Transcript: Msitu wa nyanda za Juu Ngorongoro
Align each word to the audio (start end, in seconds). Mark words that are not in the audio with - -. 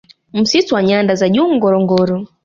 Msitu 0.33 0.75
wa 0.75 0.83
nyanda 0.83 1.15
za 1.15 1.29
Juu 1.29 1.55
Ngorongoro 1.55 2.27